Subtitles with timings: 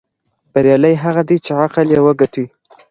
[0.53, 2.45] بریالی هغه دی چې عقل یې وګټي.